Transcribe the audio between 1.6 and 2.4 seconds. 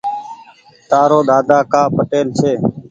ڪآ پٽيل